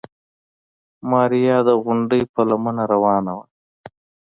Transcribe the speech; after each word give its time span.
ماريا 1.09 1.57
د 1.67 1.69
غونډۍ 1.83 2.21
په 2.33 2.41
لمنه 2.49 2.83
روانه 2.93 3.31
وه. 3.37 3.45